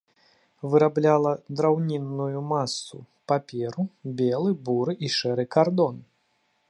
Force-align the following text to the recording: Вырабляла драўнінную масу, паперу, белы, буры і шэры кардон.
Вырабляла 0.75 1.33
драўнінную 1.59 2.39
масу, 2.53 2.97
паперу, 3.33 3.85
белы, 4.23 4.51
буры 4.71 4.93
і 5.09 5.13
шэры 5.17 5.45
кардон. 5.59 5.95